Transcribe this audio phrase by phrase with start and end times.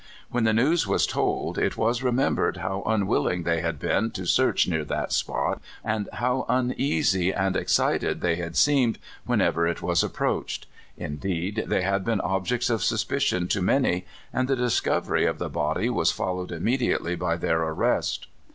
[0.31, 4.25] When the news was told, it was remembered how unwill ing they had been to
[4.25, 10.03] search near that spot, and how uneasv and excited thev had seemed whenever it was
[10.03, 10.65] approached.
[10.97, 15.87] Indeed, they had been objects of suspicion to many, and the discovery of the body
[15.87, 18.25] was followed immediately by their arrest.